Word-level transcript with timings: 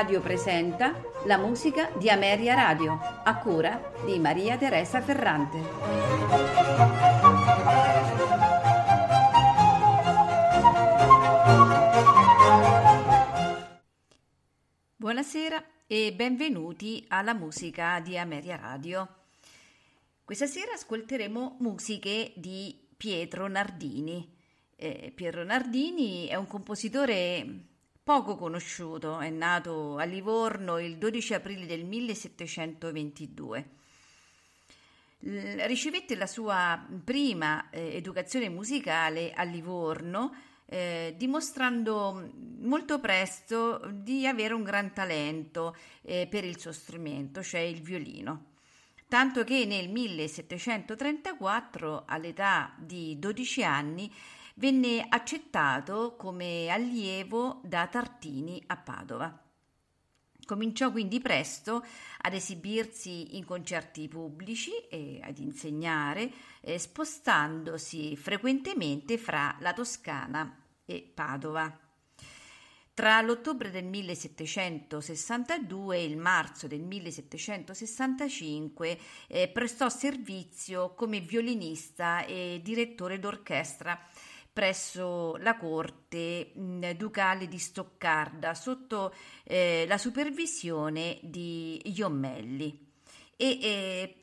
Radio 0.00 0.22
presenta 0.22 0.98
la 1.26 1.36
musica 1.36 1.90
di 1.98 2.08
Ameria 2.08 2.54
Radio, 2.54 2.98
a 3.22 3.36
cura 3.36 3.92
di 4.06 4.18
Maria 4.18 4.56
Teresa 4.56 5.02
Ferrante. 5.02 5.58
Buonasera 14.96 15.62
e 15.86 16.14
benvenuti 16.14 17.04
alla 17.08 17.34
musica 17.34 18.00
di 18.00 18.16
Ameria 18.16 18.56
Radio. 18.56 19.06
Questa 20.24 20.46
sera 20.46 20.72
ascolteremo 20.72 21.56
musiche 21.58 22.32
di 22.36 22.74
Pietro 22.96 23.48
Nardini. 23.48 24.34
Eh, 24.76 25.12
Pietro 25.14 25.44
Nardini 25.44 26.24
è 26.24 26.36
un 26.36 26.46
compositore 26.46 27.68
poco 28.02 28.36
conosciuto, 28.36 29.18
è 29.18 29.30
nato 29.30 29.96
a 29.96 30.04
Livorno 30.04 30.78
il 30.78 30.96
12 30.96 31.34
aprile 31.34 31.66
del 31.66 31.84
1722. 31.84 33.78
Ricevette 35.22 36.16
la 36.16 36.26
sua 36.26 36.82
prima 37.04 37.68
eh, 37.70 37.96
educazione 37.96 38.48
musicale 38.48 39.32
a 39.32 39.42
Livorno, 39.42 40.34
eh, 40.64 41.14
dimostrando 41.16 42.30
molto 42.60 43.00
presto 43.00 43.82
di 43.92 44.26
avere 44.26 44.54
un 44.54 44.62
gran 44.62 44.92
talento 44.92 45.76
eh, 46.02 46.26
per 46.30 46.44
il 46.44 46.58
suo 46.58 46.72
strumento, 46.72 47.42
cioè 47.42 47.60
il 47.60 47.82
violino. 47.82 48.46
Tanto 49.08 49.44
che 49.44 49.66
nel 49.66 49.90
1734, 49.90 52.04
all'età 52.06 52.72
di 52.78 53.18
12 53.18 53.64
anni, 53.64 54.10
venne 54.60 55.04
accettato 55.08 56.14
come 56.16 56.68
allievo 56.68 57.62
da 57.64 57.86
Tartini 57.86 58.62
a 58.66 58.76
Padova. 58.76 59.42
Cominciò 60.44 60.90
quindi 60.90 61.18
presto 61.20 61.82
ad 62.20 62.34
esibirsi 62.34 63.38
in 63.38 63.46
concerti 63.46 64.06
pubblici 64.06 64.72
e 64.90 65.18
ad 65.22 65.38
insegnare, 65.38 66.30
eh, 66.60 66.78
spostandosi 66.78 68.14
frequentemente 68.16 69.16
fra 69.16 69.56
la 69.60 69.72
Toscana 69.72 70.62
e 70.84 71.10
Padova. 71.14 71.74
Tra 72.92 73.20
l'ottobre 73.22 73.70
del 73.70 73.86
1762 73.86 75.96
e 75.96 76.04
il 76.04 76.18
marzo 76.18 76.66
del 76.66 76.82
1765 76.82 78.98
eh, 79.26 79.48
prestò 79.48 79.88
servizio 79.88 80.92
come 80.94 81.20
violinista 81.20 82.26
e 82.26 82.60
direttore 82.62 83.18
d'orchestra 83.18 83.98
presso 84.60 85.36
la 85.36 85.56
corte 85.56 86.52
mh, 86.54 86.90
ducale 86.90 87.48
di 87.48 87.58
Stoccarda 87.58 88.52
sotto 88.52 89.14
eh, 89.44 89.86
la 89.88 89.96
supervisione 89.96 91.18
di 91.22 91.80
Iommelli. 91.96 92.88
E 93.38 93.58
eh, 93.62 94.20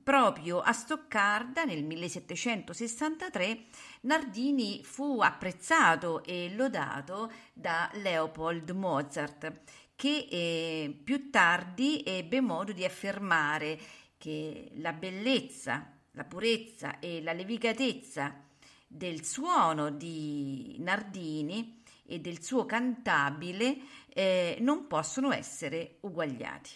proprio 0.00 0.60
a 0.60 0.70
Stoccarda 0.70 1.64
nel 1.64 1.82
1763 1.82 3.64
Nardini 4.02 4.84
fu 4.84 5.18
apprezzato 5.22 6.22
e 6.22 6.54
lodato 6.54 7.32
da 7.52 7.90
Leopold 7.94 8.70
Mozart, 8.70 9.62
che 9.96 10.28
eh, 10.30 11.00
più 11.02 11.30
tardi 11.30 12.04
ebbe 12.06 12.40
modo 12.40 12.70
di 12.70 12.84
affermare 12.84 13.76
che 14.18 14.70
la 14.74 14.92
bellezza, 14.92 15.98
la 16.12 16.22
purezza 16.22 17.00
e 17.00 17.20
la 17.22 17.32
levicatezza 17.32 18.44
del 18.92 19.24
suono 19.24 19.90
di 19.90 20.74
Nardini 20.80 21.80
e 22.04 22.18
del 22.18 22.42
suo 22.42 22.66
cantabile 22.66 23.76
eh, 24.08 24.56
non 24.60 24.88
possono 24.88 25.30
essere 25.32 25.98
uguagliati. 26.00 26.70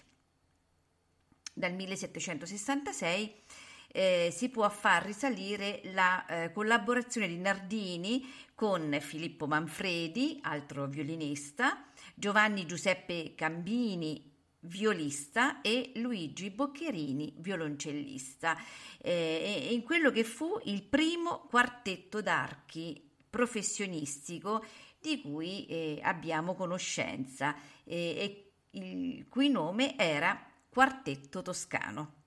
Dal 1.52 1.72
1766 1.72 3.34
eh, 3.88 4.32
si 4.32 4.48
può 4.48 4.68
far 4.70 5.04
risalire 5.04 5.80
la 5.86 6.24
eh, 6.26 6.52
collaborazione 6.52 7.26
di 7.26 7.38
Nardini 7.38 8.32
con 8.54 8.96
Filippo 9.00 9.48
Manfredi, 9.48 10.38
altro 10.42 10.86
violinista, 10.86 11.84
Giovanni 12.14 12.64
Giuseppe 12.64 13.34
Cambini, 13.34 14.33
violista 14.64 15.60
e 15.60 15.92
Luigi 15.96 16.50
Boccherini, 16.50 17.34
violoncellista, 17.38 18.56
eh, 18.98 19.68
in 19.70 19.82
quello 19.82 20.10
che 20.10 20.24
fu 20.24 20.60
il 20.64 20.82
primo 20.82 21.46
quartetto 21.48 22.20
d'archi 22.20 23.10
professionistico 23.28 24.64
di 25.00 25.20
cui 25.20 25.66
eh, 25.66 26.00
abbiamo 26.02 26.54
conoscenza 26.54 27.54
eh, 27.84 27.94
e 27.94 28.78
il 28.78 29.28
cui 29.28 29.48
nome 29.48 29.96
era 29.98 30.50
Quartetto 30.68 31.42
Toscano. 31.42 32.22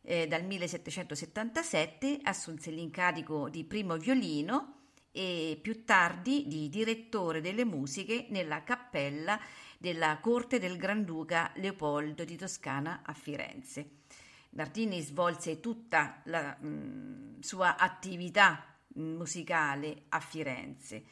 Eh, 0.00 0.26
dal 0.26 0.44
1777 0.44 2.20
assunse 2.22 2.70
l'incarico 2.70 3.48
di 3.48 3.64
primo 3.64 3.96
violino 3.96 4.82
e 5.12 5.58
più 5.60 5.84
tardi 5.84 6.46
di 6.46 6.68
direttore 6.68 7.40
delle 7.40 7.64
musiche 7.64 8.26
nella 8.30 8.64
cappella 8.64 9.38
della 9.82 10.18
corte 10.20 10.60
del 10.60 10.76
Granduca 10.76 11.50
Leopoldo 11.56 12.22
di 12.22 12.36
Toscana 12.36 13.00
a 13.04 13.12
Firenze. 13.12 14.02
Nardini 14.50 15.00
svolse 15.00 15.58
tutta 15.58 16.22
la 16.26 16.56
mh, 16.56 17.40
sua 17.40 17.76
attività 17.76 18.64
musicale 18.94 20.04
a 20.10 20.20
Firenze. 20.20 21.02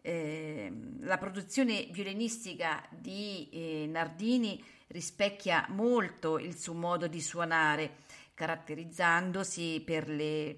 Eh, 0.00 0.72
la 1.00 1.18
produzione 1.18 1.88
violinistica 1.90 2.86
di 2.88 3.48
eh, 3.50 3.86
Nardini 3.88 4.62
rispecchia 4.86 5.66
molto 5.70 6.38
il 6.38 6.56
suo 6.56 6.74
modo 6.74 7.08
di 7.08 7.20
suonare, 7.20 7.96
caratterizzandosi 8.34 9.82
per 9.84 10.08
le, 10.08 10.56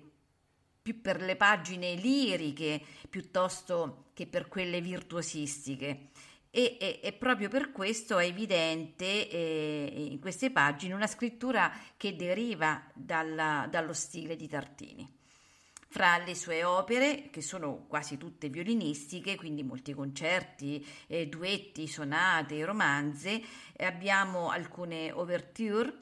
più 0.82 1.00
per 1.00 1.22
le 1.22 1.36
pagine 1.36 1.94
liriche 1.94 2.82
piuttosto 3.08 4.10
che 4.12 4.26
per 4.26 4.48
quelle 4.48 4.82
virtuosistiche 4.82 6.10
e, 6.54 6.76
e, 6.78 7.00
e, 7.02 7.12
proprio 7.14 7.48
per 7.48 7.72
questo 7.72 8.18
è 8.18 8.26
evidente 8.26 9.26
eh, 9.30 10.08
in 10.10 10.20
queste 10.20 10.50
pagine 10.50 10.92
una 10.92 11.06
scrittura 11.06 11.72
che 11.96 12.14
deriva 12.14 12.84
dalla, 12.92 13.66
dallo 13.70 13.94
stile 13.94 14.36
di 14.36 14.46
Tartini. 14.48 15.20
Fra 15.88 16.18
le 16.18 16.34
sue 16.34 16.62
opere, 16.62 17.30
che 17.30 17.40
sono 17.40 17.86
quasi 17.88 18.18
tutte 18.18 18.50
violinistiche, 18.50 19.34
quindi 19.36 19.62
molti 19.62 19.94
concerti, 19.94 20.86
eh, 21.06 21.26
duetti, 21.26 21.86
sonate, 21.86 22.62
romanze, 22.66 23.42
eh, 23.72 23.84
abbiamo 23.86 24.50
alcune 24.50 25.10
ouverture 25.10 26.00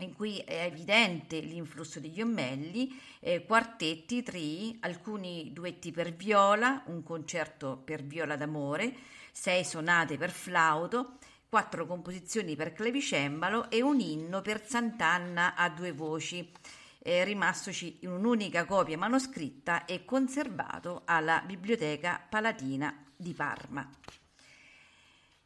in 0.00 0.14
cui 0.14 0.38
è 0.38 0.64
evidente 0.64 1.38
l'influsso 1.38 2.00
degli 2.00 2.20
ommelli, 2.20 2.98
eh, 3.20 3.44
quartetti, 3.44 4.22
trii, 4.24 4.78
alcuni 4.80 5.52
duetti 5.52 5.92
per 5.92 6.12
viola, 6.12 6.82
un 6.86 7.04
concerto 7.04 7.76
per 7.76 8.02
viola 8.02 8.36
d'amore, 8.36 9.18
sei 9.40 9.64
sonate 9.64 10.18
per 10.18 10.32
flauto, 10.32 11.16
quattro 11.48 11.86
composizioni 11.86 12.56
per 12.56 12.74
clavicembalo 12.74 13.70
e 13.70 13.80
un 13.80 13.98
inno 13.98 14.42
per 14.42 14.66
Sant'Anna 14.66 15.54
a 15.54 15.70
due 15.70 15.92
voci, 15.92 16.52
eh, 16.98 17.24
rimastoci 17.24 18.00
in 18.00 18.10
un'unica 18.10 18.66
copia 18.66 18.98
manoscritta 18.98 19.86
e 19.86 20.04
conservato 20.04 21.04
alla 21.06 21.42
Biblioteca 21.46 22.22
Palatina 22.28 22.94
di 23.16 23.32
Parma. 23.32 23.88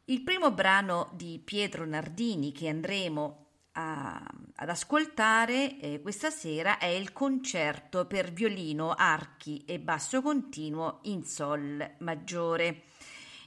Il 0.06 0.22
primo 0.22 0.50
brano 0.50 1.10
di 1.12 1.40
Pietro 1.44 1.86
Nardini 1.86 2.50
che 2.50 2.68
andremo 2.68 3.46
a, 3.74 4.20
ad 4.56 4.68
ascoltare 4.68 5.78
eh, 5.78 6.00
questa 6.02 6.30
sera 6.30 6.78
è 6.78 6.86
il 6.86 7.12
concerto 7.12 8.06
per 8.06 8.32
violino, 8.32 8.90
archi 8.90 9.62
e 9.64 9.78
basso 9.78 10.20
continuo 10.20 10.98
in 11.02 11.22
Sol 11.22 11.94
maggiore 11.98 12.86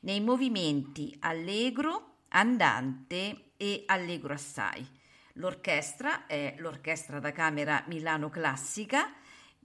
nei 0.07 0.21
movimenti 0.21 1.13
allegro, 1.19 2.19
andante 2.29 3.51
e 3.57 3.83
allegro 3.87 4.33
assai. 4.33 4.87
L'orchestra 5.33 6.27
è 6.27 6.55
l'Orchestra 6.59 7.19
da 7.19 7.33
Camera 7.33 7.83
Milano 7.87 8.29
Classica, 8.29 9.11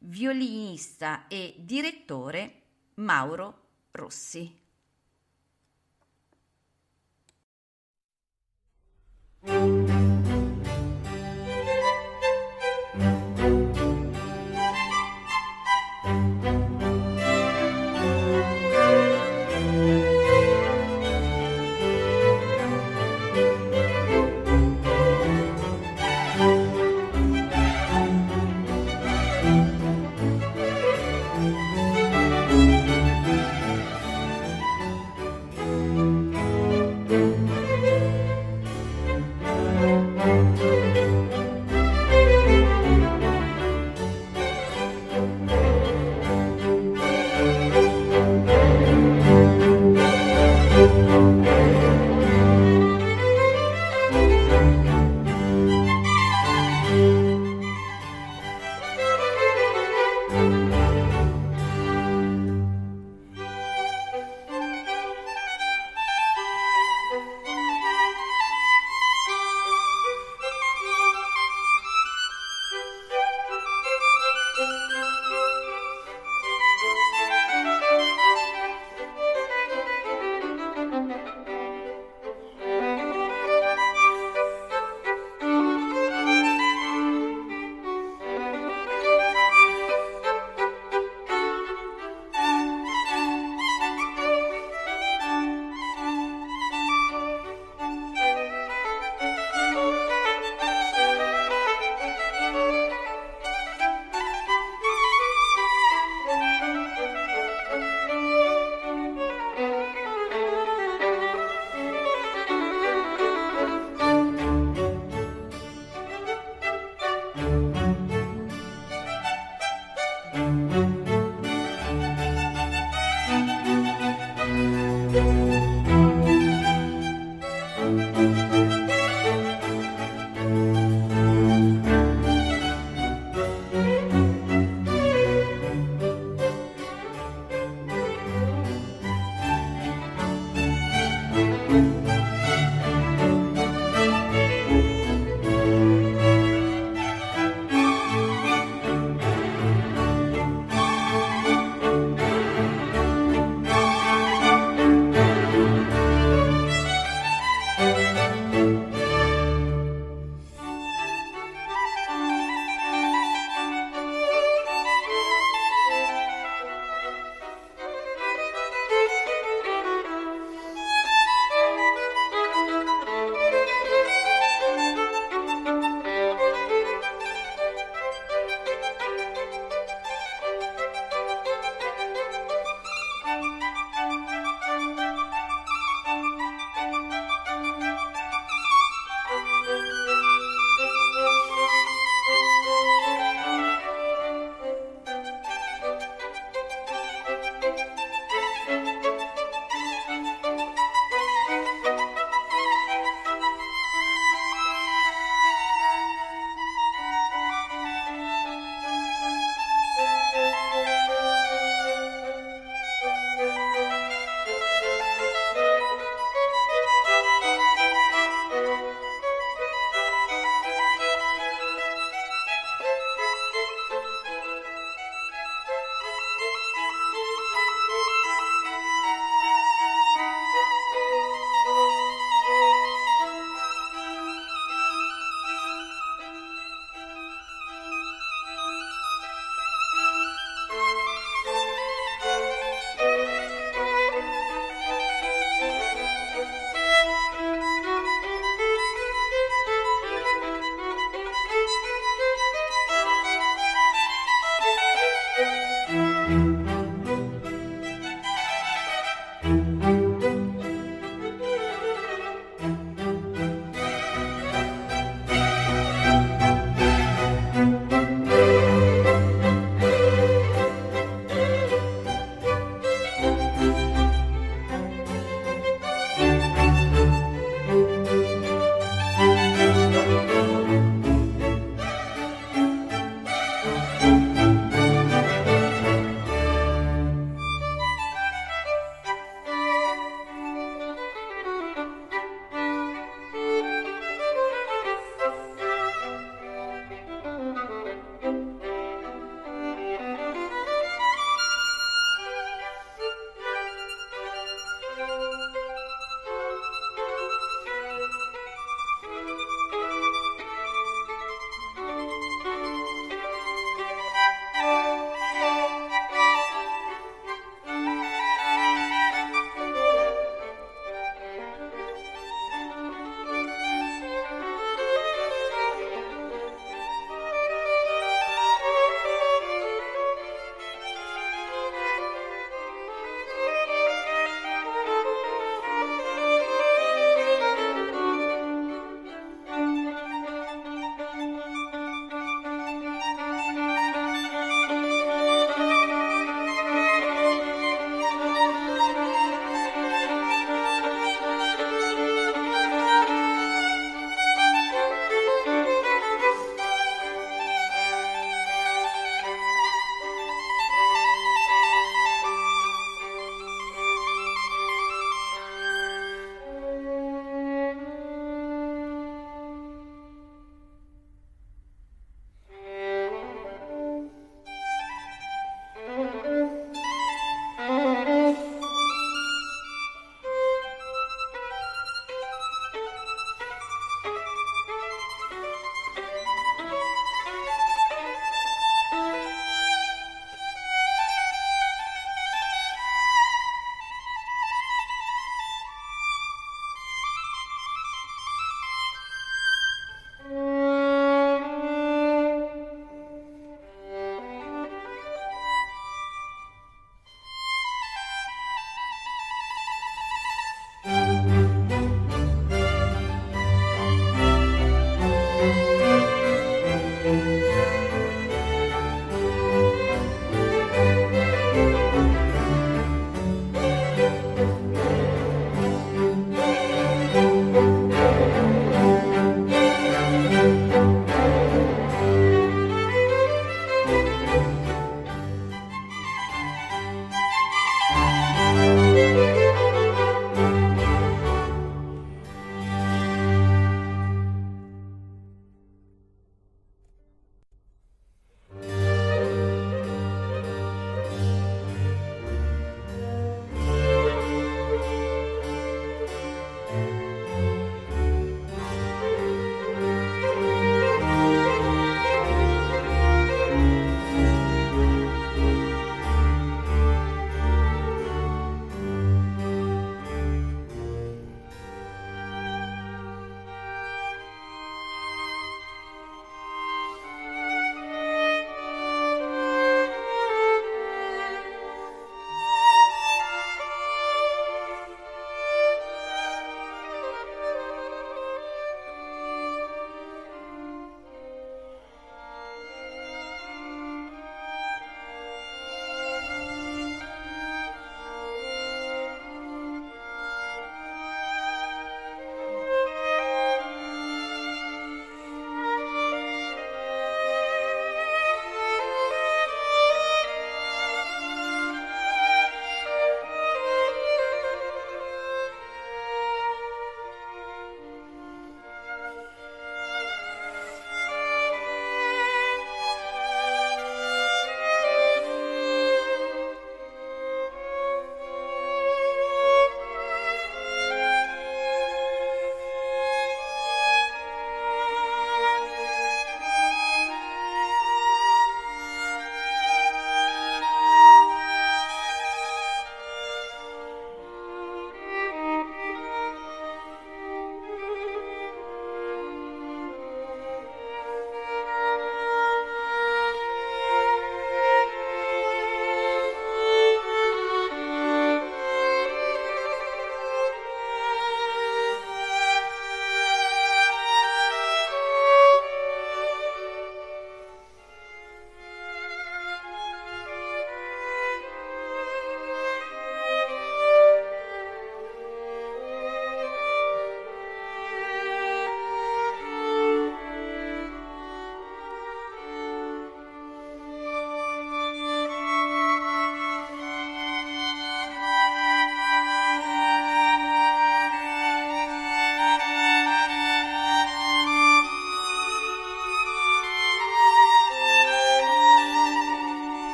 violinista 0.00 1.28
e 1.28 1.54
direttore 1.58 2.62
Mauro 2.94 3.60
Rossi. 3.92 4.58
thank 9.44 9.90
you 9.90 10.11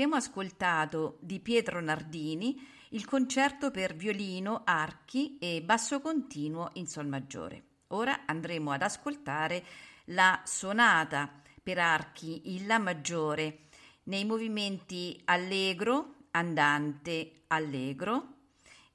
abbiamo 0.00 0.16
ascoltato 0.16 1.18
di 1.20 1.40
Pietro 1.40 1.78
Nardini 1.78 2.66
il 2.92 3.04
concerto 3.04 3.70
per 3.70 3.94
violino, 3.94 4.62
archi 4.64 5.36
e 5.38 5.60
basso 5.60 6.00
continuo 6.00 6.70
in 6.74 6.86
Sol 6.86 7.06
maggiore. 7.06 7.64
Ora 7.88 8.22
andremo 8.24 8.70
ad 8.70 8.80
ascoltare 8.80 9.62
la 10.06 10.40
sonata 10.46 11.30
per 11.62 11.76
archi 11.76 12.54
in 12.54 12.66
La 12.66 12.78
maggiore 12.78 13.64
nei 14.04 14.24
movimenti 14.24 15.20
allegro, 15.26 16.14
andante, 16.30 17.42
allegro 17.48 18.36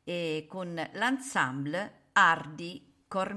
e 0.04 0.48
con 0.50 0.74
l'ensemble 0.74 2.06
Ardi 2.14 2.94
Cor 3.08 3.36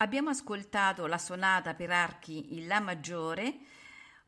Abbiamo 0.00 0.30
ascoltato 0.30 1.06
la 1.06 1.18
sonata 1.18 1.74
per 1.74 1.90
archi 1.90 2.56
in 2.56 2.68
La 2.68 2.78
maggiore, 2.78 3.58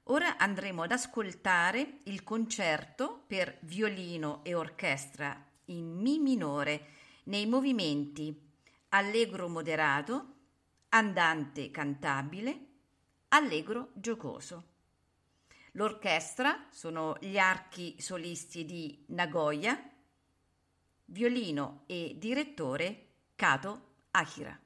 ora 0.04 0.36
andremo 0.36 0.82
ad 0.82 0.90
ascoltare 0.90 2.00
il 2.04 2.24
concerto 2.24 3.22
per 3.28 3.56
violino 3.60 4.42
e 4.42 4.54
orchestra 4.56 5.40
in 5.66 5.94
Mi 5.94 6.18
minore 6.18 6.86
nei 7.24 7.46
movimenti 7.46 8.36
allegro 8.88 9.48
moderato, 9.48 10.34
andante 10.88 11.70
cantabile, 11.70 12.66
allegro 13.28 13.90
giocoso. 13.92 14.64
L'orchestra 15.74 16.66
sono 16.70 17.16
gli 17.20 17.38
archi 17.38 17.94
solisti 18.00 18.64
di 18.64 19.04
Nagoya, 19.10 19.80
violino 21.04 21.84
e 21.86 22.16
direttore 22.18 23.06
Kato 23.36 23.92
Akira. 24.10 24.58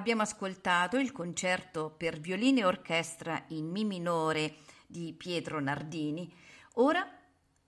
Abbiamo 0.00 0.22
ascoltato 0.22 0.96
il 0.96 1.12
concerto 1.12 1.94
per 1.94 2.18
violino 2.18 2.60
e 2.60 2.64
orchestra 2.64 3.44
in 3.48 3.68
Mi 3.68 3.84
minore 3.84 4.56
di 4.86 5.12
Pietro 5.12 5.60
Nardini. 5.60 6.32
Ora 6.76 7.06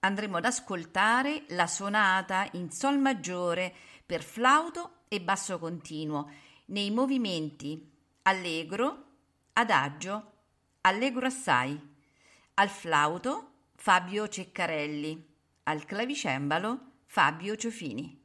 andremo 0.01 0.39
ad 0.39 0.47
ascoltare 0.47 1.45
la 1.49 1.66
sonata 1.66 2.49
in 2.53 2.70
Sol 2.70 2.99
maggiore 2.99 3.70
per 4.07 4.22
flauto 4.22 5.01
e 5.09 5.20
basso 5.20 5.59
continuo 5.59 6.30
nei 6.68 6.91
movimenti 6.91 7.93
allegro, 8.22 9.05
adagio, 9.53 10.33
allegro 10.80 11.26
assai. 11.26 11.78
Al 12.55 12.70
flauto 12.70 13.51
Fabio 13.74 14.26
Ceccarelli, 14.26 15.22
al 15.64 15.85
clavicembalo 15.85 16.93
Fabio 17.05 17.57
Ciofini. 17.57 18.22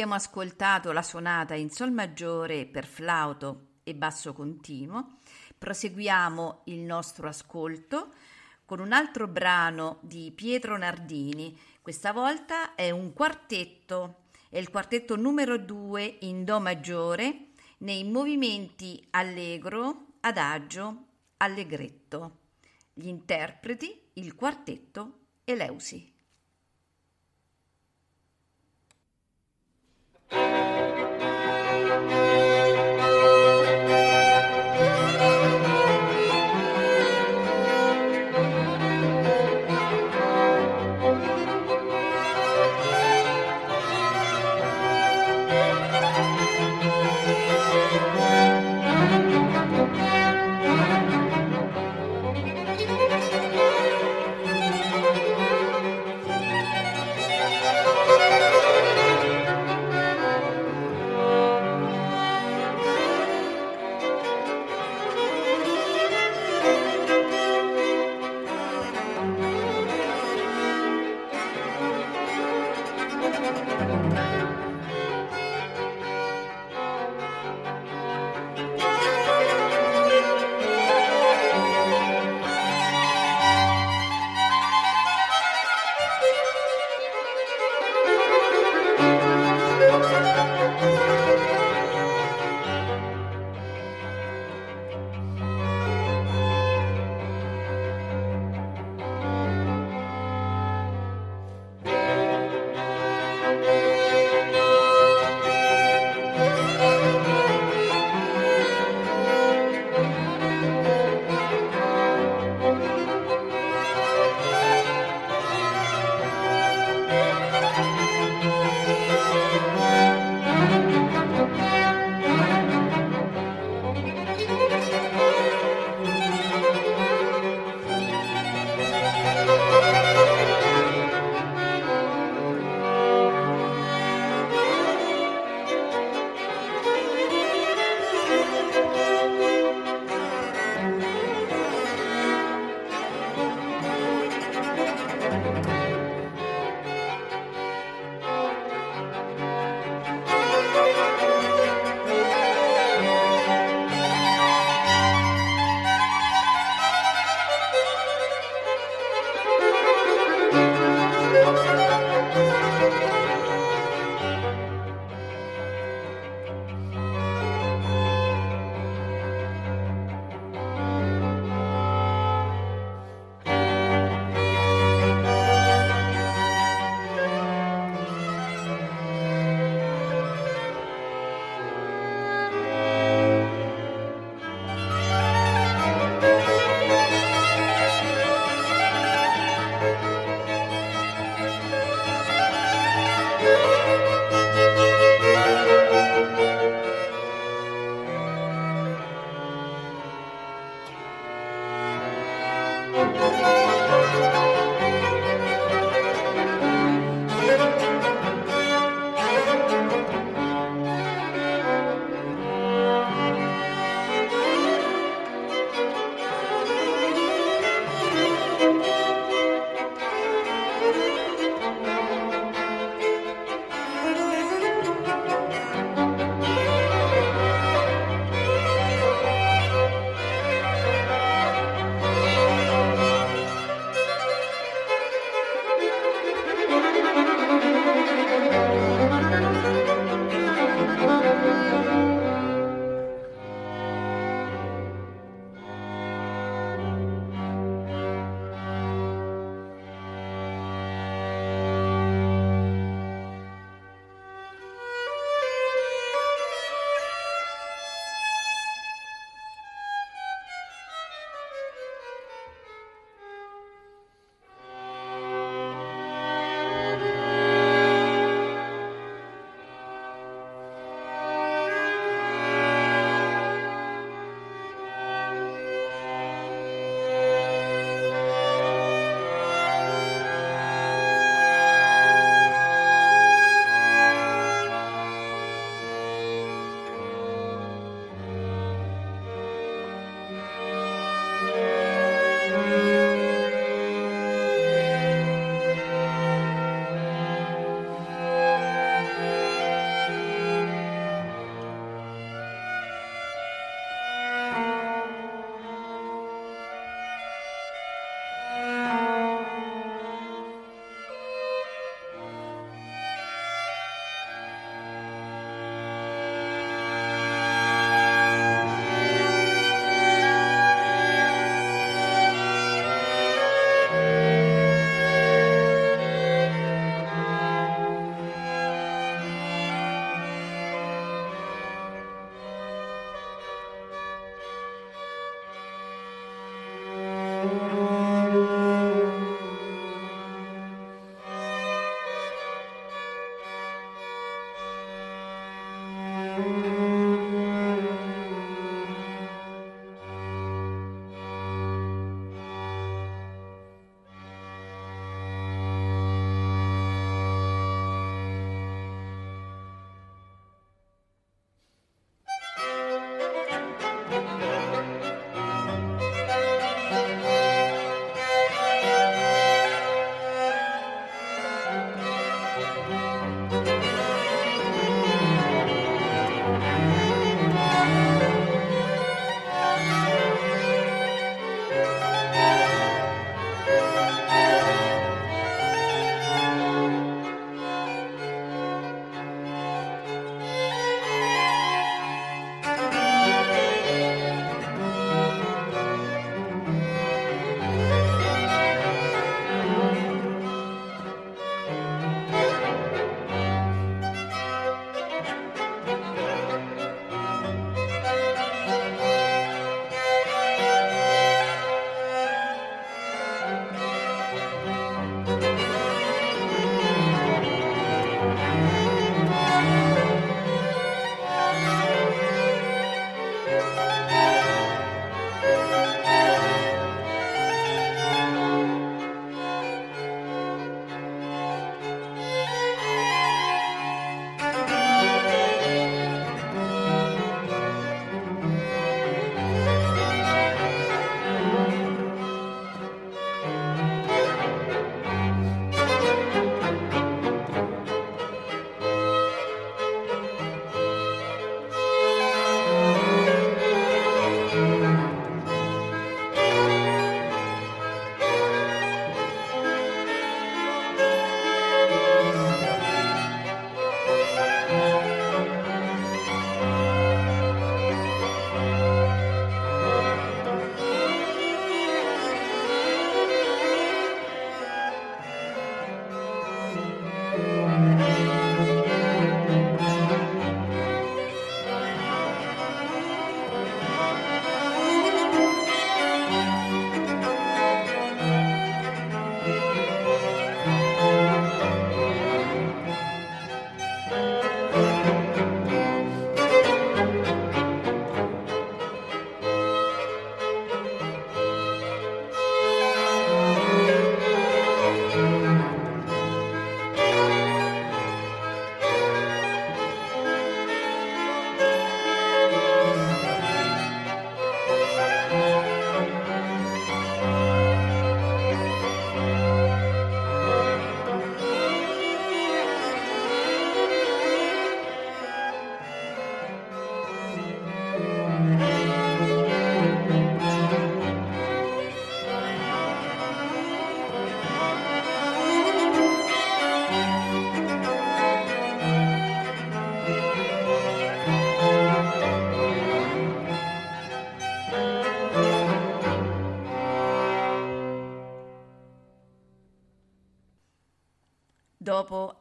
Abbiamo 0.00 0.16
ascoltato 0.18 0.92
la 0.92 1.02
sonata 1.02 1.54
in 1.54 1.68
Sol 1.68 1.92
maggiore 1.92 2.64
per 2.64 2.86
flauto 2.86 3.80
e 3.82 3.94
basso 3.94 4.32
continuo. 4.32 5.18
Proseguiamo 5.58 6.62
il 6.64 6.78
nostro 6.78 7.28
ascolto 7.28 8.14
con 8.64 8.80
un 8.80 8.92
altro 8.92 9.28
brano 9.28 9.98
di 10.00 10.32
Pietro 10.34 10.78
Nardini. 10.78 11.54
Questa 11.82 12.14
volta 12.14 12.74
è 12.74 12.88
un 12.88 13.12
quartetto, 13.12 14.28
è 14.48 14.56
il 14.56 14.70
quartetto 14.70 15.16
numero 15.16 15.58
2 15.58 16.16
in 16.20 16.44
Do 16.44 16.60
maggiore 16.60 17.48
nei 17.80 18.04
movimenti 18.04 19.06
allegro, 19.10 20.14
adagio, 20.20 21.08
allegretto. 21.36 22.38
Gli 22.94 23.08
interpreti, 23.08 24.12
il 24.14 24.34
quartetto 24.34 25.26
Eleusi. 25.44 26.19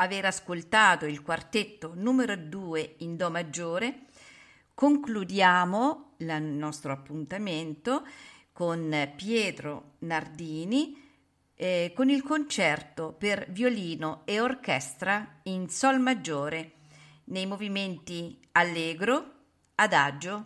Aver 0.10 0.26
ascoltato 0.26 1.06
il 1.06 1.22
quartetto 1.22 1.94
numero 1.94 2.36
2 2.36 2.96
in 3.00 3.16
Do 3.16 3.30
maggiore, 3.30 4.06
concludiamo 4.74 6.14
il 6.18 6.42
nostro 6.42 6.92
appuntamento 6.92 8.04
con 8.52 9.12
Pietro 9.16 9.98
Nardini 10.00 11.00
eh, 11.54 11.94
con 11.96 12.10
il 12.10 12.24
concerto 12.24 13.14
per 13.14 13.52
violino 13.52 14.24
e 14.26 14.40
orchestra 14.40 15.42
in 15.44 15.70
Sol 15.70 16.00
maggiore 16.00 16.72
nei 17.26 17.46
movimenti 17.46 18.40
allegro, 18.54 19.34
adagio, 19.76 20.46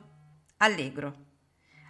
allegro. 0.57 1.16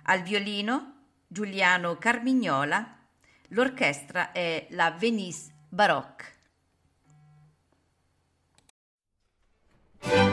Al 0.03 0.21
violino 0.21 1.05
Giuliano 1.25 1.97
Carmignola, 1.97 2.99
l'orchestra 3.47 4.31
è 4.31 4.67
la 4.69 4.91
Venice 4.91 5.51
Baroque. 5.69 6.32
Bye. 10.03 10.32